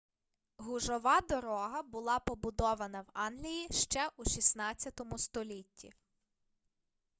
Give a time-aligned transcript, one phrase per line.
[0.57, 5.93] гужова дорога була побудована в англії ще у 16 столітті